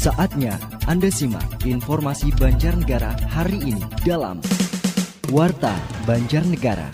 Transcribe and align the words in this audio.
Saatnya 0.00 0.56
Anda 0.88 1.12
simak 1.12 1.60
informasi 1.68 2.32
Banjarnegara 2.40 3.20
hari 3.28 3.60
ini 3.60 3.84
dalam 4.00 4.40
Warta 5.28 5.76
Banjarnegara. 6.08 6.88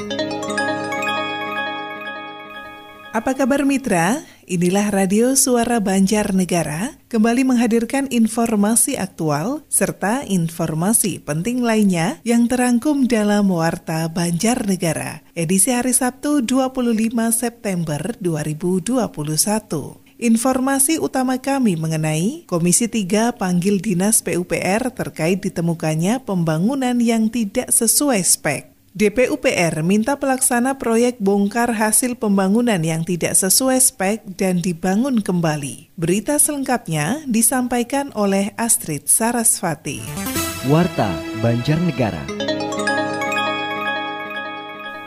Apa 3.15 3.39
kabar 3.39 3.63
mitra? 3.63 4.27
Inilah 4.51 4.91
Radio 4.91 5.39
Suara 5.39 5.79
Banjarnegara 5.79 6.99
kembali 7.07 7.47
menghadirkan 7.47 8.11
informasi 8.11 8.99
aktual 8.99 9.63
serta 9.71 10.27
informasi 10.27 11.23
penting 11.23 11.63
lainnya 11.63 12.19
yang 12.27 12.51
terangkum 12.51 13.07
dalam 13.07 13.55
Warta 13.55 14.11
Banjarnegara 14.11 15.23
edisi 15.39 15.71
hari 15.71 15.95
Sabtu 15.95 16.43
25 16.43 17.15
September 17.31 18.19
2021. 18.19 20.06
Informasi 20.17 20.97
utama 20.97 21.37
kami 21.37 21.77
mengenai 21.77 22.49
Komisi 22.49 22.89
3 22.89 23.37
panggil 23.37 23.85
Dinas 23.85 24.25
PUPR 24.25 24.89
terkait 24.97 25.45
ditemukannya 25.45 26.25
pembangunan 26.25 26.97
yang 26.97 27.29
tidak 27.29 27.69
sesuai 27.69 28.25
spek. 28.25 28.73
DPUPR 28.97 29.85
minta 29.85 30.17
pelaksana 30.17 30.81
proyek 30.81 31.21
bongkar 31.21 31.77
hasil 31.77 32.17
pembangunan 32.17 32.81
yang 32.81 33.05
tidak 33.05 33.37
sesuai 33.37 33.77
spek 33.77 34.25
dan 34.41 34.65
dibangun 34.65 35.21
kembali. 35.21 35.93
Berita 36.01 36.41
selengkapnya 36.41 37.21
disampaikan 37.29 38.09
oleh 38.17 38.57
Astrid 38.57 39.13
Sarasvati. 39.13 40.01
Warta 40.65 41.13
Banjarnegara. 41.45 42.25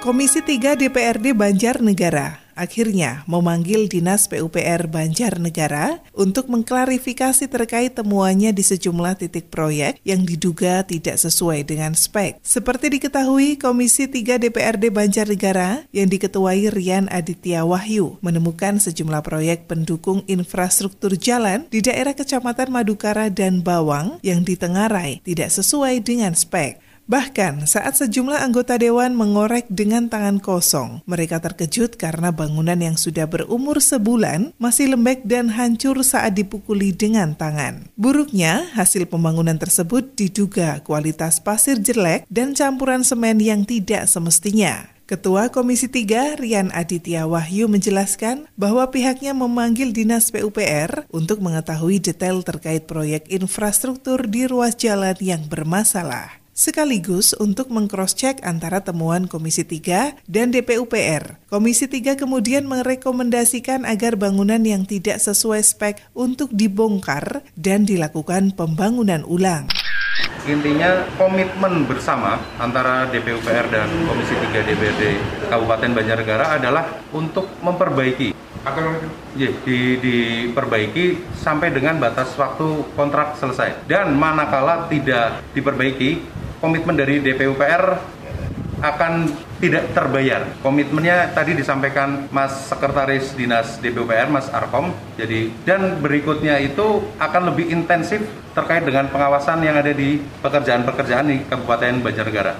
Komisi 0.05 0.45
3 0.45 0.77
DPRD 0.77 1.33
Banjarnegara 1.33 2.48
akhirnya 2.59 3.23
memanggil 3.23 3.87
Dinas 3.87 4.27
PUPR 4.27 4.91
Banjarnegara 4.91 6.03
untuk 6.11 6.51
mengklarifikasi 6.51 7.47
terkait 7.47 7.95
temuannya 7.95 8.51
di 8.51 8.59
sejumlah 8.59 9.15
titik 9.23 9.47
proyek 9.47 10.03
yang 10.03 10.27
diduga 10.27 10.83
tidak 10.83 11.15
sesuai 11.15 11.63
dengan 11.63 11.95
spek. 11.95 12.43
Seperti 12.43 12.99
diketahui, 12.99 13.55
Komisi 13.55 14.11
3 14.11 14.35
DPRD 14.35 14.91
Banjarnegara 14.91 15.87
yang 15.95 16.11
diketuai 16.11 16.67
Rian 16.75 17.07
Aditya 17.07 17.63
Wahyu 17.63 18.19
menemukan 18.19 18.83
sejumlah 18.83 19.23
proyek 19.23 19.71
pendukung 19.71 20.27
infrastruktur 20.27 21.15
jalan 21.15 21.63
di 21.71 21.79
daerah 21.79 22.11
Kecamatan 22.11 22.75
Madukara 22.75 23.31
dan 23.31 23.63
Bawang 23.63 24.19
yang 24.19 24.43
ditengarai 24.43 25.23
tidak 25.23 25.55
sesuai 25.55 26.03
dengan 26.03 26.35
spek. 26.35 26.88
Bahkan 27.09 27.65
saat 27.65 27.97
sejumlah 27.97 28.37
anggota 28.37 28.77
dewan 28.77 29.17
mengorek 29.17 29.65
dengan 29.65 30.13
tangan 30.13 30.37
kosong, 30.37 31.01
mereka 31.09 31.41
terkejut 31.41 31.97
karena 31.97 32.29
bangunan 32.29 32.77
yang 32.77 33.01
sudah 33.01 33.25
berumur 33.25 33.81
sebulan 33.81 34.53
masih 34.61 34.93
lembek 34.93 35.25
dan 35.25 35.49
hancur 35.49 36.05
saat 36.05 36.37
dipukuli 36.37 36.93
dengan 36.93 37.33
tangan. 37.33 37.89
Buruknya, 37.97 38.69
hasil 38.77 39.09
pembangunan 39.09 39.57
tersebut 39.57 40.13
diduga 40.13 40.85
kualitas 40.85 41.41
pasir 41.41 41.81
jelek 41.81 42.29
dan 42.29 42.53
campuran 42.53 43.01
semen 43.01 43.41
yang 43.41 43.65
tidak 43.65 44.05
semestinya. 44.05 44.93
Ketua 45.09 45.49
Komisi 45.49 45.89
3 45.89 46.37
Rian 46.37 46.69
Aditya 46.69 47.25
Wahyu 47.25 47.65
menjelaskan 47.65 48.45
bahwa 48.53 48.85
pihaknya 48.93 49.33
memanggil 49.33 49.89
Dinas 49.89 50.29
PUPR 50.29 51.09
untuk 51.09 51.41
mengetahui 51.41 51.97
detail 51.97 52.45
terkait 52.45 52.85
proyek 52.85 53.25
infrastruktur 53.33 54.29
di 54.29 54.45
ruas 54.45 54.77
jalan 54.77 55.17
yang 55.17 55.41
bermasalah 55.49 56.38
sekaligus 56.59 57.31
untuk 57.39 57.71
mengcross-check 57.71 58.43
antara 58.43 58.83
temuan 58.83 59.31
Komisi 59.31 59.63
3 59.63 60.19
dan 60.27 60.51
DPUPR. 60.51 61.39
Komisi 61.47 61.87
3 61.87 62.19
kemudian 62.19 62.67
merekomendasikan 62.67 63.87
agar 63.87 64.19
bangunan 64.19 64.59
yang 64.59 64.83
tidak 64.83 65.23
sesuai 65.23 65.63
spek 65.63 66.03
untuk 66.11 66.51
dibongkar 66.51 67.47
dan 67.55 67.87
dilakukan 67.87 68.51
pembangunan 68.51 69.23
ulang. 69.23 69.71
Intinya 70.43 71.07
komitmen 71.15 71.87
bersama 71.87 72.43
antara 72.59 73.07
DPUPR 73.07 73.71
dan 73.71 73.87
Komisi 74.03 74.35
3 74.35 74.67
DPRD 74.67 75.03
Kabupaten 75.47 75.95
Banjarnegara 75.95 76.59
adalah 76.59 76.83
untuk 77.15 77.47
memperbaiki 77.63 78.35
akan 78.59 78.85
ya, 79.39 79.51
di, 79.63 79.95
diperbaiki 80.03 81.31
sampai 81.39 81.71
dengan 81.71 81.95
batas 81.95 82.35
waktu 82.35 82.83
kontrak 82.93 83.39
selesai. 83.39 83.87
Dan 83.87 84.19
manakala 84.19 84.91
tidak 84.91 85.39
diperbaiki, 85.55 86.38
komitmen 86.59 86.95
dari 86.95 87.23
DPUPR 87.23 87.83
akan 88.79 89.13
tidak 89.59 89.91
terbayar. 89.91 90.47
Komitmennya 90.63 91.35
tadi 91.35 91.53
disampaikan 91.53 92.31
Mas 92.31 92.71
Sekretaris 92.71 93.35
Dinas 93.35 93.77
DPUPR 93.83 94.31
Mas 94.31 94.47
Arkom. 94.49 94.95
Jadi 95.19 95.51
dan 95.67 95.99
berikutnya 95.99 96.57
itu 96.63 97.03
akan 97.19 97.53
lebih 97.53 97.69
intensif 97.69 98.23
terkait 98.55 98.83
dengan 98.83 99.07
pengawasan 99.11 99.61
yang 99.61 99.77
ada 99.77 99.93
di 99.93 100.19
pekerjaan-pekerjaan 100.41 101.25
di 101.29 101.37
Kabupaten 101.45 102.01
Banjarnegara. 102.01 102.53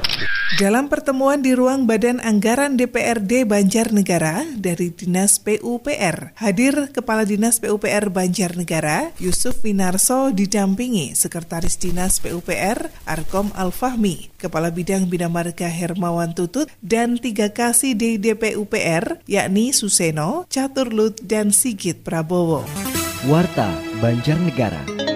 Dalam 0.58 0.90
pertemuan 0.90 1.46
di 1.46 1.54
ruang 1.54 1.86
Badan 1.86 2.18
Anggaran 2.26 2.74
DPRD 2.74 3.46
Banjarnegara 3.46 4.50
dari 4.58 4.90
Dinas 4.90 5.38
PUPR, 5.38 6.34
hadir 6.42 6.90
Kepala 6.90 7.22
Dinas 7.22 7.62
PUPR 7.62 8.10
Banjarnegara, 8.10 9.14
Yusuf 9.22 9.62
Winarso 9.62 10.34
didampingi 10.34 11.14
Sekretaris 11.14 11.78
Dinas 11.78 12.18
PUPR, 12.18 12.90
Arkom 13.06 13.54
Alfahmi, 13.54 14.34
Kepala 14.42 14.74
Bidang 14.74 15.06
Bina 15.06 15.30
Marga 15.30 15.70
Hermawan 15.70 16.34
Tutut, 16.34 16.66
dan 16.90 17.22
tiga 17.22 17.54
kasih 17.54 17.94
di 17.94 18.18
DPUPR, 18.18 19.22
yakni 19.30 19.70
Suseno, 19.78 20.50
Caturlut, 20.50 21.22
dan 21.22 21.54
Sigit 21.54 22.02
Prabowo. 22.02 22.66
Warta 23.30 23.70
Banjarnegara. 24.02 25.09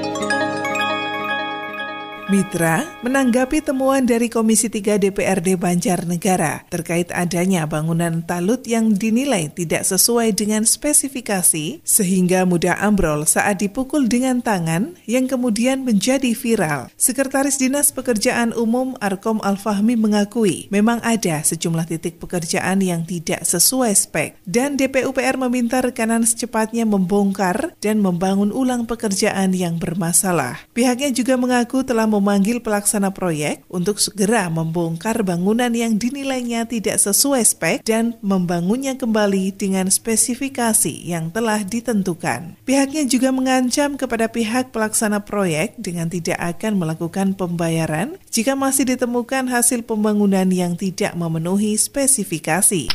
Mitra 2.31 2.87
menanggapi 3.03 3.59
temuan 3.59 4.07
dari 4.07 4.31
Komisi 4.31 4.71
3 4.71 4.95
DPRD 4.95 5.59
Banjarnegara 5.59 6.63
terkait 6.71 7.11
adanya 7.11 7.67
bangunan 7.67 8.23
talut 8.23 8.63
yang 8.63 8.95
dinilai 8.95 9.51
tidak 9.51 9.83
sesuai 9.83 10.31
dengan 10.31 10.63
spesifikasi 10.63 11.83
sehingga 11.83 12.47
mudah 12.47 12.79
ambrol 12.79 13.27
saat 13.27 13.59
dipukul 13.59 14.07
dengan 14.07 14.39
tangan 14.39 14.95
yang 15.03 15.27
kemudian 15.27 15.83
menjadi 15.83 16.31
viral. 16.31 16.87
Sekretaris 16.95 17.59
Dinas 17.59 17.91
Pekerjaan 17.91 18.55
Umum 18.55 18.95
Arkom 19.03 19.43
Alfahmi 19.43 19.99
mengakui 19.99 20.71
memang 20.71 21.03
ada 21.03 21.43
sejumlah 21.43 21.91
titik 21.91 22.23
pekerjaan 22.23 22.79
yang 22.79 23.03
tidak 23.03 23.43
sesuai 23.43 23.91
spek 23.99 24.39
dan 24.47 24.79
DPUPR 24.79 25.35
meminta 25.35 25.83
rekanan 25.83 26.23
secepatnya 26.23 26.87
membongkar 26.87 27.75
dan 27.83 27.99
membangun 27.99 28.55
ulang 28.55 28.87
pekerjaan 28.87 29.51
yang 29.51 29.75
bermasalah. 29.75 30.63
Pihaknya 30.71 31.11
juga 31.11 31.35
mengaku 31.35 31.83
telah 31.83 32.12
memanggil 32.13 32.61
pelaksana 32.61 33.09
proyek 33.09 33.65
untuk 33.65 33.97
segera 33.97 34.45
membongkar 34.53 35.25
bangunan 35.25 35.73
yang 35.73 35.97
dinilainya 35.97 36.69
tidak 36.69 37.01
sesuai 37.01 37.41
spek 37.41 37.77
dan 37.81 38.13
membangunnya 38.21 38.93
kembali 38.93 39.57
dengan 39.57 39.89
spesifikasi 39.89 40.93
yang 41.09 41.33
telah 41.33 41.65
ditentukan. 41.65 42.61
Pihaknya 42.61 43.09
juga 43.09 43.33
mengancam 43.33 43.97
kepada 43.97 44.29
pihak 44.29 44.69
pelaksana 44.69 45.25
proyek 45.25 45.73
dengan 45.81 46.05
tidak 46.13 46.37
akan 46.37 46.77
melakukan 46.77 47.33
pembayaran 47.33 48.21
jika 48.29 48.53
masih 48.53 48.93
ditemukan 48.93 49.49
hasil 49.49 49.81
pembangunan 49.81 50.45
yang 50.53 50.77
tidak 50.77 51.17
memenuhi 51.17 51.73
spesifikasi. 51.73 52.93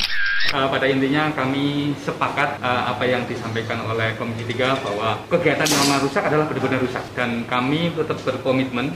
Uh, 0.48 0.64
pada 0.72 0.88
intinya 0.88 1.28
kami 1.36 1.92
sepakat 2.00 2.56
uh, 2.64 2.88
apa 2.88 3.04
yang 3.04 3.20
disampaikan 3.28 3.84
oleh 3.84 4.16
Komisi 4.16 4.48
3 4.48 4.80
bahwa 4.80 5.20
kegiatan 5.28 5.68
yang 5.68 6.00
rusak 6.00 6.24
adalah 6.24 6.48
benar-benar 6.48 6.80
rusak 6.88 7.04
dan 7.12 7.44
kami 7.44 7.92
tetap 7.92 8.16
berkomitmen 8.24 8.88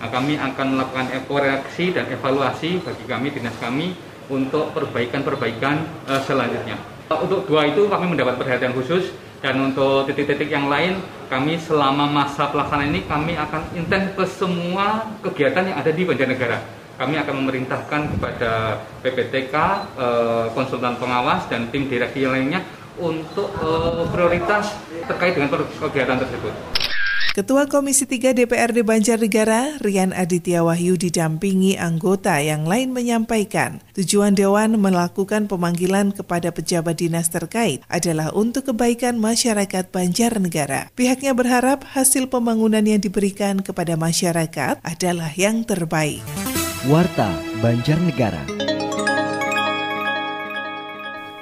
uh, 0.00 0.10
kami 0.10 0.38
akan 0.38 0.78
melakukan 0.78 1.06
koreksi 1.26 1.94
dan 1.94 2.06
evaluasi 2.10 2.82
bagi 2.82 3.04
kami 3.06 3.34
dinas 3.34 3.54
kami 3.58 3.94
untuk 4.30 4.72
perbaikan-perbaikan 4.72 5.86
uh, 6.08 6.20
selanjutnya. 6.22 6.78
Uh, 7.08 7.24
untuk 7.24 7.46
dua 7.46 7.68
itu 7.68 7.86
kami 7.86 8.14
mendapat 8.14 8.38
perhatian 8.40 8.74
khusus 8.74 9.14
dan 9.38 9.54
untuk 9.62 10.10
titik-titik 10.10 10.50
yang 10.50 10.66
lain 10.66 10.98
kami 11.30 11.54
selama 11.62 12.10
masa 12.10 12.50
pelaksanaan 12.50 12.90
ini 12.90 13.06
kami 13.06 13.38
akan 13.38 13.62
intens 13.78 14.10
ke 14.18 14.24
semua 14.26 15.06
kegiatan 15.22 15.62
yang 15.62 15.78
ada 15.78 15.94
di 15.94 16.02
Banjarnegara 16.02 16.58
kami 16.98 17.14
akan 17.14 17.34
memerintahkan 17.46 18.00
kepada 18.18 18.82
PPTK, 19.06 19.54
eh, 19.94 20.46
konsultan 20.50 20.98
pengawas 20.98 21.46
dan 21.46 21.70
tim 21.70 21.86
direksi 21.86 22.26
lainnya 22.26 22.66
untuk 22.98 23.54
eh, 23.54 24.04
prioritas 24.10 24.74
terkait 25.06 25.38
dengan 25.38 25.54
kegiatan 25.54 26.18
tersebut. 26.18 26.50
Ketua 27.38 27.70
Komisi 27.70 28.02
3 28.02 28.34
DPRD 28.34 28.82
Banjarnegara, 28.82 29.78
Rian 29.78 30.10
Aditya 30.10 30.66
Wahyu 30.66 30.98
didampingi 30.98 31.78
anggota 31.78 32.34
yang 32.42 32.66
lain 32.66 32.90
menyampaikan, 32.90 33.78
tujuan 33.94 34.34
Dewan 34.34 34.74
melakukan 34.74 35.46
pemanggilan 35.46 36.10
kepada 36.10 36.50
pejabat 36.50 36.98
dinas 36.98 37.30
terkait 37.30 37.86
adalah 37.86 38.34
untuk 38.34 38.74
kebaikan 38.74 39.22
masyarakat 39.22 39.86
Banjarnegara. 39.94 40.90
Pihaknya 40.98 41.30
berharap 41.30 41.86
hasil 41.86 42.26
pembangunan 42.26 42.82
yang 42.82 42.98
diberikan 42.98 43.62
kepada 43.62 43.94
masyarakat 43.94 44.82
adalah 44.82 45.30
yang 45.38 45.62
terbaik. 45.62 46.18
Warta 46.90 47.38
Banjarnegara. 47.62 48.67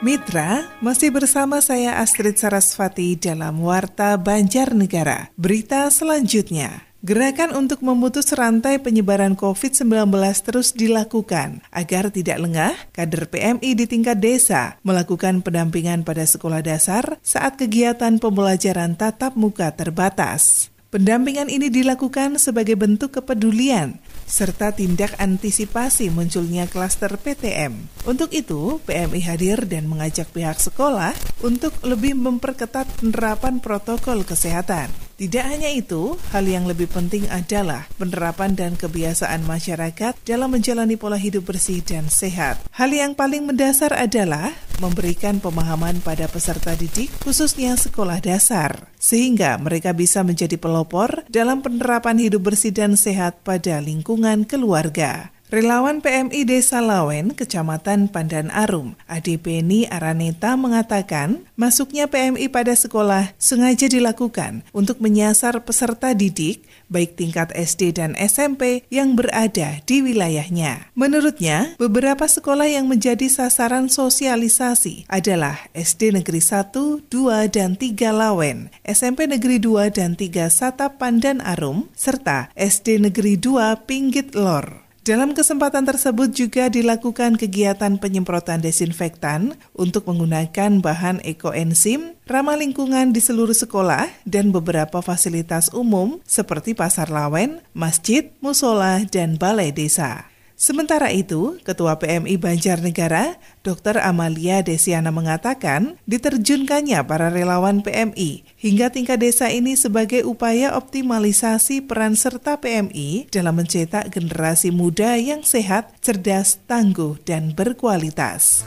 Mitra, 0.07 0.63
masih 0.79 1.11
bersama 1.11 1.59
saya 1.59 1.99
Astrid 1.99 2.39
Sarasvati 2.39 3.19
dalam 3.19 3.59
Warta 3.59 4.15
Banjarnegara. 4.15 5.35
Berita 5.35 5.91
selanjutnya. 5.91 6.87
Gerakan 7.03 7.51
untuk 7.59 7.83
memutus 7.83 8.31
rantai 8.31 8.79
penyebaran 8.79 9.35
COVID-19 9.35 10.07
terus 10.47 10.79
dilakukan 10.79 11.59
agar 11.75 12.15
tidak 12.15 12.39
lengah. 12.39 12.79
Kader 12.95 13.27
PMI 13.35 13.71
di 13.75 13.91
tingkat 13.91 14.23
desa 14.23 14.79
melakukan 14.87 15.43
pendampingan 15.43 16.07
pada 16.07 16.23
sekolah 16.23 16.63
dasar 16.63 17.19
saat 17.27 17.59
kegiatan 17.59 18.23
pembelajaran 18.23 18.95
tatap 18.95 19.35
muka 19.35 19.75
terbatas. 19.75 20.71
Pendampingan 20.87 21.51
ini 21.51 21.67
dilakukan 21.67 22.39
sebagai 22.39 22.79
bentuk 22.79 23.19
kepedulian 23.19 23.99
serta 24.23 24.71
tindak 24.71 25.19
antisipasi 25.19 26.15
munculnya 26.15 26.71
klaster 26.71 27.19
PTM. 27.19 27.91
Untuk 28.07 28.31
itu, 28.31 28.79
PMI 28.87 29.23
hadir 29.27 29.67
dan 29.67 29.91
mengajak 29.91 30.31
pihak 30.31 30.63
sekolah 30.63 31.11
untuk 31.43 31.75
lebih 31.83 32.15
memperketat 32.15 32.87
penerapan 33.03 33.59
protokol 33.59 34.23
kesehatan. 34.23 34.87
Tidak 35.17 35.49
hanya 35.49 35.73
itu, 35.73 36.21
hal 36.29 36.45
yang 36.45 36.69
lebih 36.69 36.93
penting 36.93 37.25
adalah 37.33 37.89
penerapan 37.97 38.53
dan 38.53 38.77
kebiasaan 38.77 39.49
masyarakat 39.49 40.13
dalam 40.29 40.53
menjalani 40.53 41.01
pola 41.01 41.17
hidup 41.17 41.49
bersih 41.49 41.81
dan 41.81 42.13
sehat. 42.13 42.61
Hal 42.77 42.93
yang 42.93 43.17
paling 43.17 43.49
mendasar 43.49 43.97
adalah 43.97 44.53
memberikan 44.81 45.39
pemahaman 45.39 46.01
pada 46.01 46.27
peserta 46.27 46.73
didik, 46.73 47.13
khususnya 47.21 47.77
sekolah 47.77 48.19
dasar, 48.25 48.89
sehingga 48.97 49.61
mereka 49.61 49.93
bisa 49.93 50.25
menjadi 50.25 50.57
pelopor 50.57 51.29
dalam 51.29 51.61
penerapan 51.61 52.17
hidup 52.17 52.49
bersih 52.53 52.73
dan 52.73 52.97
sehat 52.97 53.45
pada 53.45 53.79
lingkungan 53.85 54.49
keluarga. 54.49 55.36
Relawan 55.47 56.03
PMI 56.03 56.43
Desa 56.43 56.83
Lawen, 56.83 57.31
Kecamatan 57.31 58.11
Pandan 58.11 58.51
Arum, 58.51 58.99
Ade 59.07 59.39
Beni 59.39 59.87
Araneta 59.87 60.59
mengatakan, 60.59 61.47
masuknya 61.55 62.11
PMI 62.11 62.51
pada 62.51 62.75
sekolah 62.75 63.31
sengaja 63.39 63.87
dilakukan 63.87 64.67
untuk 64.75 64.99
menyasar 64.99 65.63
peserta 65.63 66.19
didik, 66.19 66.67
baik 66.91 67.15
tingkat 67.15 67.55
SD 67.55 67.95
dan 67.95 68.19
SMP 68.19 68.83
yang 68.91 69.15
berada 69.15 69.79
di 69.87 70.03
wilayahnya. 70.03 70.91
Menurutnya, 70.99 71.79
beberapa 71.79 72.27
sekolah 72.27 72.67
yang 72.67 72.91
menjadi 72.91 73.31
sasaran 73.31 73.87
sosialisasi 73.87 75.07
adalah 75.07 75.71
SD 75.79 76.11
Negeri 76.11 76.43
1, 76.43 77.07
2, 77.07 77.55
dan 77.55 77.79
3 77.79 78.11
Lawen, 78.11 78.75
SMP 78.83 79.31
Negeri 79.31 79.63
2 79.63 79.95
dan 79.95 80.19
3 80.19 80.51
Sata 80.51 80.99
Pandan 80.99 81.39
Arum, 81.39 81.87
serta 81.95 82.51
SD 82.59 82.99
Negeri 82.99 83.39
2 83.39 83.87
Pinggit 83.87 84.35
Lor. 84.35 84.86
Dalam 85.07 85.39
kesempatan 85.39 85.87
tersebut 85.87 86.35
juga 86.35 86.67
dilakukan 86.67 87.39
kegiatan 87.39 87.95
penyemprotan 87.95 88.59
desinfektan 88.59 89.55
untuk 89.71 90.11
menggunakan 90.11 90.83
bahan 90.83 91.23
ekoenzim 91.23 92.19
ramah 92.27 92.59
lingkungan 92.59 93.15
di 93.15 93.23
seluruh 93.23 93.55
sekolah 93.55 94.11
dan 94.27 94.51
beberapa 94.51 94.99
fasilitas 94.99 95.71
umum 95.71 96.19
seperti 96.27 96.75
pasar 96.75 97.15
lawen, 97.15 97.63
masjid, 97.71 98.35
musola, 98.43 99.07
dan 99.07 99.39
balai 99.39 99.71
desa. 99.71 100.36
Sementara 100.57 101.13
itu, 101.13 101.61
Ketua 101.69 102.01
PMI 102.01 102.41
Banjarnegara, 102.41 103.37
Dr. 103.61 104.01
Amalia 104.01 104.65
Desiana 104.65 105.13
mengatakan, 105.13 106.01
diterjunkannya 106.09 107.05
para 107.05 107.29
relawan 107.29 107.85
PMI 107.85 108.57
hingga 108.57 108.89
tingkat 108.89 109.21
desa 109.21 109.53
ini 109.53 109.77
sebagai 109.77 110.25
upaya 110.25 110.73
optimalisasi 110.73 111.85
peran 111.85 112.17
serta 112.17 112.57
PMI 112.57 113.29
dalam 113.29 113.61
mencetak 113.61 114.09
generasi 114.09 114.73
muda 114.73 115.21
yang 115.21 115.45
sehat, 115.45 115.93
cerdas, 116.01 116.57
tangguh, 116.65 117.21
dan 117.29 117.53
berkualitas. 117.53 118.65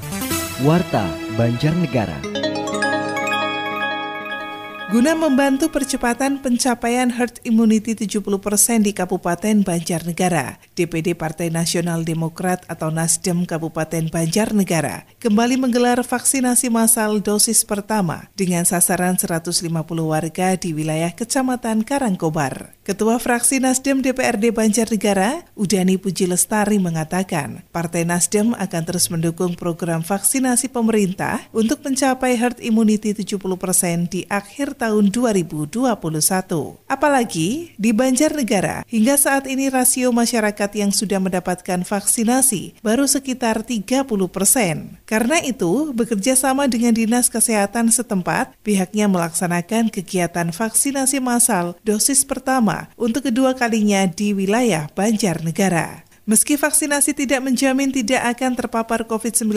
Warta 0.62 1.10
Banjarnegara. 1.42 2.39
Guna 4.90 5.14
membantu 5.14 5.70
percepatan 5.70 6.42
pencapaian 6.42 7.14
herd 7.14 7.46
immunity 7.46 7.94
70% 7.94 8.82
di 8.82 8.90
Kabupaten 8.90 9.62
Banjarnegara, 9.62 10.58
DPD 10.74 11.14
Partai 11.14 11.54
Nasional 11.54 12.02
Demokrat 12.02 12.66
atau 12.66 12.90
Nasdem 12.90 13.46
Kabupaten 13.46 14.10
Banjarnegara 14.10 15.06
kembali 15.22 15.62
menggelar 15.62 16.02
vaksinasi 16.02 16.74
massal 16.74 17.22
dosis 17.22 17.62
pertama 17.62 18.34
dengan 18.34 18.66
sasaran 18.66 19.14
150 19.14 19.62
warga 20.02 20.58
di 20.58 20.74
wilayah 20.74 21.14
Kecamatan 21.14 21.86
Karangkobar. 21.86 22.74
Ketua 22.82 23.22
Fraksi 23.22 23.62
Nasdem 23.62 24.02
DPRD 24.02 24.50
Banjarnegara, 24.50 25.46
Udani 25.54 26.02
Puji 26.02 26.26
Lestari 26.26 26.82
mengatakan, 26.82 27.62
Partai 27.70 28.10
Nasdem 28.10 28.58
akan 28.58 28.82
terus 28.90 29.14
mendukung 29.14 29.54
program 29.54 30.02
vaksinasi 30.02 30.74
pemerintah 30.74 31.46
untuk 31.54 31.86
mencapai 31.86 32.34
herd 32.34 32.58
immunity 32.58 33.14
70% 33.14 34.10
di 34.10 34.26
akhir 34.26 34.79
tahun 34.80 35.12
2021. 35.12 35.76
Apalagi 36.88 37.76
di 37.76 37.92
Banjarnegara, 37.92 38.88
hingga 38.88 39.20
saat 39.20 39.46
ini 39.52 39.68
rasio 39.68 40.16
masyarakat 40.16 40.72
yang 40.80 40.96
sudah 40.96 41.20
mendapatkan 41.20 41.84
vaksinasi 41.84 42.80
baru 42.80 43.04
sekitar 43.04 43.68
30 43.68 44.08
persen. 44.32 44.96
Karena 45.04 45.44
itu, 45.44 45.92
bekerja 45.92 46.40
sama 46.40 46.72
dengan 46.72 46.96
Dinas 46.96 47.28
Kesehatan 47.28 47.92
setempat, 47.92 48.56
pihaknya 48.64 49.12
melaksanakan 49.12 49.92
kegiatan 49.92 50.56
vaksinasi 50.56 51.20
massal 51.20 51.76
dosis 51.84 52.24
pertama 52.24 52.88
untuk 52.96 53.28
kedua 53.28 53.54
kalinya 53.60 54.08
di 54.08 54.32
wilayah 54.32 54.88
Banjarnegara. 54.96 56.09
Meski 56.30 56.62
vaksinasi 56.62 57.18
tidak 57.18 57.42
menjamin 57.42 57.90
tidak 57.90 58.22
akan 58.38 58.54
terpapar 58.54 59.02
COVID-19, 59.10 59.50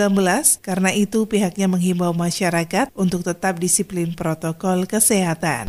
karena 0.64 0.88
itu 0.88 1.28
pihaknya 1.28 1.68
menghimbau 1.68 2.16
masyarakat 2.16 2.88
untuk 2.96 3.20
tetap 3.20 3.60
disiplin 3.60 4.16
protokol 4.16 4.88
kesehatan. 4.88 5.68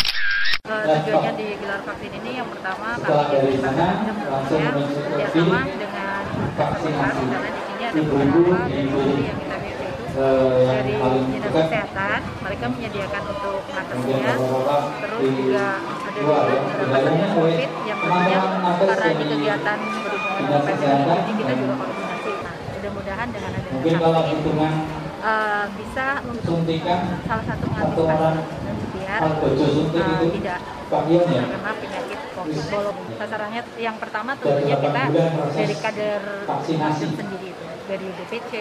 Tujuannya 0.64 1.36
digelar 1.36 1.84
vaksin 1.84 2.08
ini 2.08 2.40
yang 2.40 2.48
pertama 2.48 2.96
kami 3.04 3.36
bekerjasama 4.80 5.60
dengan 5.76 6.24
vaksinasi 6.56 7.24
karena 7.28 7.50
di 7.52 7.62
sini 7.68 7.84
ada 7.84 8.00
beberapa 8.00 8.58
yang 8.72 9.38
kita 9.44 9.56
miliki 9.60 9.86
itu 9.92 10.04
dari 10.64 10.94
dinas 11.36 11.52
kesehatan 11.52 12.20
mereka 12.48 12.66
menyediakan 12.72 13.24
untuk 13.28 13.60
nakesnya. 13.76 14.34
terus 15.04 15.22
juga 15.36 15.68
ada 15.84 16.10
juga 16.16 16.38
pendapatan 16.48 17.28
COVID 17.36 17.70
yang 17.92 18.00
tentunya 18.00 18.40
karena 18.88 19.08
di 19.20 19.26
kegiatan 19.28 19.80
jadi 20.38 21.32
kita 21.38 21.54
juga 21.58 21.74
koordinasi. 21.78 22.32
Nah, 22.44 22.54
mudah-mudahan 22.74 23.28
dengan 23.32 23.52
adanya 23.54 24.00
vaksin 24.00 24.38
ini 24.44 24.68
uh, 25.24 25.66
bisa 25.80 26.06
untuk 26.28 26.58
salah 27.24 27.46
satu 27.48 27.64
mengantisipasi 27.72 28.42
biar 28.94 29.20
uh, 29.22 30.26
tidak 30.34 30.60
terkena 30.94 31.72
penyakit 31.80 32.20
COVID. 32.34 32.64
Walaupun 32.70 33.06
sasarannya. 33.18 33.62
Yang 33.80 33.98
pertama 34.02 34.32
tentunya 34.38 34.78
kita 34.78 35.02
dari 35.54 35.76
kader 35.80 36.22
vaksinasi. 36.50 37.06
sendiri 37.18 37.48
itu 37.54 37.66
dari 37.84 38.08
DPC 38.16 38.52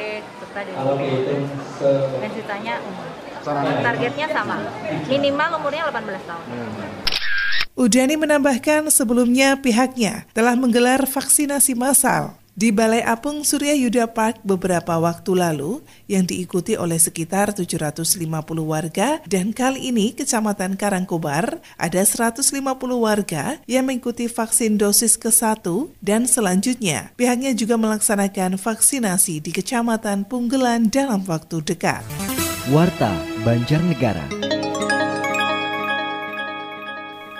serta 0.40 0.60
dari 0.66 0.72
DPC 0.76 1.78
dan 2.20 2.30
sisanya 2.32 2.74
umum. 2.84 3.08
Targetnya 3.82 4.26
sama, 4.30 4.54
minimal 5.10 5.50
umurnya 5.58 5.90
18 5.90 6.30
tahun. 6.30 6.46
Udani 7.72 8.20
menambahkan 8.20 8.92
sebelumnya 8.92 9.56
pihaknya 9.56 10.28
telah 10.36 10.52
menggelar 10.52 11.08
vaksinasi 11.08 11.72
massal 11.72 12.36
di 12.52 12.68
Balai 12.68 13.00
Apung 13.00 13.48
Surya 13.48 13.72
Yuda 13.72 14.12
Park 14.12 14.44
beberapa 14.44 15.00
waktu 15.00 15.32
lalu 15.32 15.80
yang 16.04 16.28
diikuti 16.28 16.76
oleh 16.76 17.00
sekitar 17.00 17.56
750 17.56 18.20
warga 18.60 19.24
dan 19.24 19.56
kali 19.56 19.88
ini 19.88 20.12
Kecamatan 20.12 20.76
Karangkobar 20.76 21.64
ada 21.80 22.02
150 22.04 22.44
warga 23.00 23.56
yang 23.64 23.88
mengikuti 23.88 24.28
vaksin 24.28 24.76
dosis 24.76 25.16
ke-1 25.16 25.64
dan 26.04 26.28
selanjutnya 26.28 27.16
pihaknya 27.16 27.56
juga 27.56 27.80
melaksanakan 27.80 28.60
vaksinasi 28.60 29.40
di 29.40 29.48
Kecamatan 29.48 30.28
Punggelan 30.28 30.92
dalam 30.92 31.24
waktu 31.24 31.64
dekat. 31.64 32.04
Warta 32.68 33.16
Banjarnegara. 33.48 34.51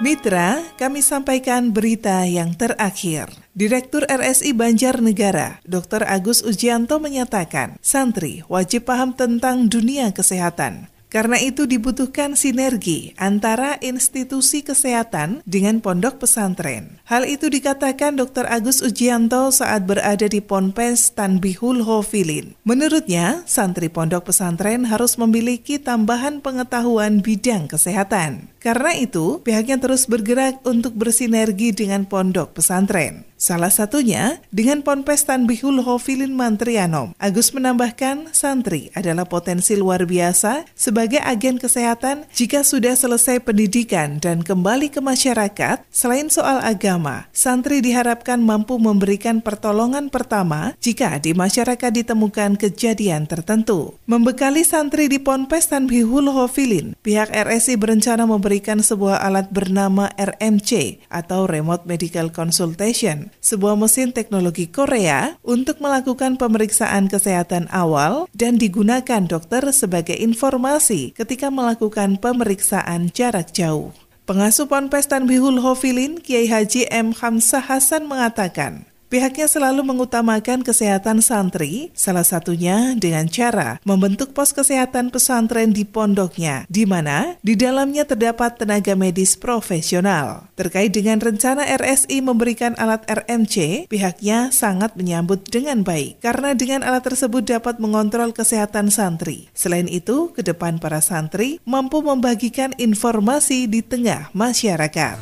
Mitra, 0.03 0.59
kami 0.83 0.99
sampaikan 0.99 1.71
berita 1.71 2.27
yang 2.27 2.59
terakhir. 2.59 3.31
Direktur 3.55 4.03
RSI 4.11 4.51
Banjarnegara, 4.51 5.63
Dr. 5.63 6.03
Agus 6.03 6.43
Ujianto 6.43 6.99
menyatakan, 6.99 7.79
santri 7.79 8.43
wajib 8.51 8.91
paham 8.91 9.15
tentang 9.15 9.71
dunia 9.71 10.11
kesehatan. 10.11 10.92
Karena 11.13 11.37
itu 11.37 11.69
dibutuhkan 11.69 12.41
sinergi 12.41 13.13
antara 13.21 13.77
institusi 13.85 14.65
kesehatan 14.65 15.45
dengan 15.45 15.85
pondok 15.85 16.25
pesantren. 16.25 17.05
Hal 17.05 17.29
itu 17.29 17.53
dikatakan 17.53 18.17
Dr. 18.17 18.49
Agus 18.49 18.81
Ujianto 18.81 19.53
saat 19.53 19.85
berada 19.85 20.25
di 20.25 20.41
Ponpes 20.41 21.13
Tanbihul 21.13 21.85
Hofilin. 21.85 22.57
Menurutnya, 22.65 23.45
santri 23.45 23.93
pondok 23.93 24.33
pesantren 24.33 24.89
harus 24.89 25.21
memiliki 25.21 25.77
tambahan 25.77 26.41
pengetahuan 26.41 27.21
bidang 27.21 27.69
kesehatan. 27.69 28.49
Karena 28.57 28.97
itu, 28.97 29.45
pihaknya 29.45 29.77
terus 29.77 30.09
bergerak 30.09 30.65
untuk 30.65 30.97
bersinergi 30.97 31.77
dengan 31.77 32.09
pondok 32.09 32.57
pesantren. 32.57 33.29
Salah 33.43 33.75
satunya 33.75 34.39
dengan 34.55 34.87
Ponpes 34.87 35.27
Tanbihul 35.27 35.83
Hofilin 35.83 36.31
Mantrianom. 36.31 37.11
Agus 37.19 37.51
menambahkan 37.51 38.31
santri 38.31 38.95
adalah 38.95 39.27
potensi 39.27 39.75
luar 39.75 40.07
biasa 40.07 40.71
sebagai 40.79 41.19
agen 41.19 41.59
kesehatan 41.59 42.31
jika 42.31 42.63
sudah 42.63 42.95
selesai 42.95 43.43
pendidikan 43.43 44.23
dan 44.23 44.47
kembali 44.47 44.95
ke 44.95 45.03
masyarakat. 45.03 45.83
Selain 45.91 46.31
soal 46.31 46.63
agama, 46.63 47.27
santri 47.35 47.83
diharapkan 47.83 48.39
mampu 48.39 48.79
memberikan 48.79 49.43
pertolongan 49.43 50.07
pertama 50.07 50.79
jika 50.79 51.19
di 51.19 51.35
masyarakat 51.35 51.91
ditemukan 51.91 52.55
kejadian 52.55 53.27
tertentu. 53.27 53.99
Membekali 54.07 54.63
santri 54.63 55.11
di 55.11 55.19
Ponpes 55.19 55.67
Tanbihul 55.67 56.31
Hofilin, 56.31 56.95
pihak 57.03 57.35
RSI 57.35 57.75
berencana 57.75 58.23
memberikan 58.23 58.79
sebuah 58.79 59.19
alat 59.19 59.51
bernama 59.51 60.15
RMC 60.15 61.03
atau 61.11 61.51
Remote 61.51 61.91
Medical 61.91 62.31
Consultation 62.31 63.32
sebuah 63.41 63.79
mesin 63.79 64.13
teknologi 64.13 64.69
Korea 64.69 65.41
untuk 65.41 65.81
melakukan 65.81 66.37
pemeriksaan 66.37 67.09
kesehatan 67.09 67.71
awal 67.73 68.29
dan 68.37 68.61
digunakan 68.61 69.25
dokter 69.25 69.65
sebagai 69.73 70.19
informasi 70.19 71.17
ketika 71.17 71.49
melakukan 71.49 72.21
pemeriksaan 72.21 73.09
jarak 73.15 73.55
jauh. 73.55 73.95
Pengasuh 74.23 74.71
Ponpes 74.71 75.11
Tanbihul 75.11 75.59
Hofilin, 75.59 76.23
Kiai 76.23 76.47
Haji 76.47 76.87
M. 76.95 77.11
Hamzah 77.11 77.59
Hasan 77.59 78.07
mengatakan, 78.07 78.87
Pihaknya 79.13 79.45
selalu 79.45 79.85
mengutamakan 79.85 80.65
kesehatan 80.65 81.21
santri, 81.21 81.93
salah 81.93 82.25
satunya 82.25 82.97
dengan 82.97 83.29
cara 83.29 83.77
membentuk 83.85 84.33
pos 84.33 84.57
kesehatan 84.57 85.13
pesantren 85.13 85.77
di 85.77 85.85
pondoknya, 85.85 86.65
di 86.73 86.89
mana 86.89 87.37
di 87.45 87.53
dalamnya 87.53 88.09
terdapat 88.09 88.57
tenaga 88.57 88.97
medis 88.97 89.37
profesional. 89.37 90.49
Terkait 90.57 90.97
dengan 90.97 91.21
rencana 91.21 91.61
RSI 91.77 92.25
memberikan 92.25 92.73
alat 92.81 93.05
RMC, 93.05 93.85
pihaknya 93.93 94.49
sangat 94.49 94.97
menyambut 94.97 95.45
dengan 95.45 95.85
baik, 95.85 96.25
karena 96.25 96.57
dengan 96.57 96.81
alat 96.81 97.05
tersebut 97.05 97.45
dapat 97.45 97.85
mengontrol 97.85 98.33
kesehatan 98.33 98.89
santri. 98.89 99.53
Selain 99.53 99.93
itu, 99.93 100.33
ke 100.33 100.41
depan 100.41 100.81
para 100.81 101.05
santri 101.05 101.61
mampu 101.69 102.01
membagikan 102.01 102.73
informasi 102.81 103.69
di 103.69 103.85
tengah 103.85 104.33
masyarakat. 104.33 105.21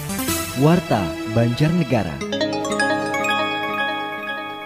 Warta 0.62 1.02
Banjarnegara. 1.34 2.39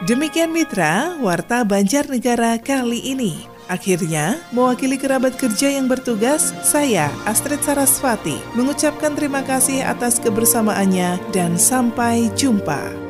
Demikian 0.04 0.52
mitra, 0.52 1.16
Warta 1.16 1.64
Banjarnegara 1.64 2.60
kali 2.60 3.16
ini. 3.16 3.48
Akhirnya, 3.72 4.36
mewakili 4.52 5.00
kerabat 5.00 5.40
kerja 5.40 5.72
yang 5.72 5.88
bertugas, 5.88 6.52
saya, 6.60 7.08
Astrid 7.24 7.64
Sarasvati, 7.64 8.36
mengucapkan 8.52 9.16
terima 9.16 9.40
kasih 9.40 9.80
atas 9.80 10.20
kebersamaannya 10.20 11.16
dan 11.32 11.56
sampai 11.56 12.28
jumpa. 12.36 13.03